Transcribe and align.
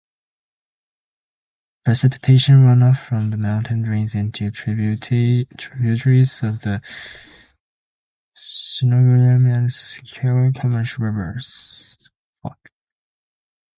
Precipitation 1.85 2.55
runoff 2.65 2.97
from 2.97 3.29
the 3.29 3.37
mountain 3.37 3.83
drains 3.83 4.15
into 4.15 4.49
tributaries 4.49 5.43
of 6.41 6.59
the 6.61 6.81
Snoqualmie 8.33 9.51
and 9.51 9.69
Skykomish 9.69 10.97
Rivers. 10.97 12.09